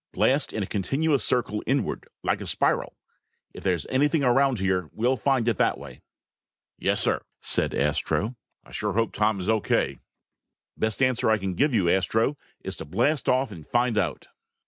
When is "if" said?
3.53-3.63